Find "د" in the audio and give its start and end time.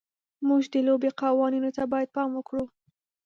0.73-0.75